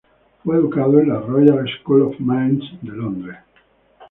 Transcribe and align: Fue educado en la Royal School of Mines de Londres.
Fue 0.43 0.55
educado 0.55 0.99
en 0.99 1.09
la 1.09 1.19
Royal 1.19 1.63
School 1.79 2.01
of 2.01 2.19
Mines 2.19 2.63
de 2.81 2.91
Londres. 2.91 3.37